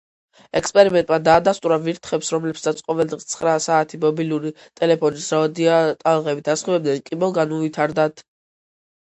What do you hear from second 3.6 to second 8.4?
საათი მობილური ტელეფონის რადიოტალღებით ასხივებდნენ, კიბო განუვითარდათ.